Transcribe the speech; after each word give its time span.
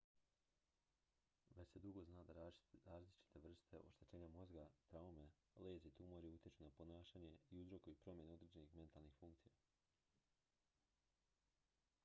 već 1.57 1.71
se 1.73 1.79
dugo 1.79 2.03
zna 2.05 2.23
da 2.29 2.33
različite 2.37 3.41
vrste 3.43 3.81
oštećenja 3.89 4.27
mozga 4.35 4.65
traume 4.87 5.25
lezije 5.55 5.89
i 5.89 5.93
tumori 5.99 6.27
utječu 6.31 6.63
na 6.63 6.71
ponašanje 6.77 7.35
i 7.49 7.59
uzrokuju 7.59 7.95
promjene 8.05 8.33
određenih 8.33 8.75
mentalnih 8.75 9.13
funkcija 9.19 9.53